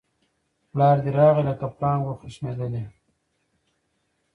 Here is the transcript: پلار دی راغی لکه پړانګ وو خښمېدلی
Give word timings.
پلار 0.71 0.97
دی 1.03 1.11
راغی 1.17 1.43
لکه 1.49 1.65
پړانګ 1.77 2.01
وو 2.03 2.19
خښمېدلی 2.21 2.83